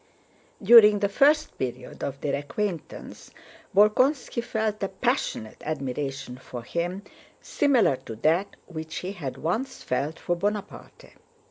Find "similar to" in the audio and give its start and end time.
7.39-8.15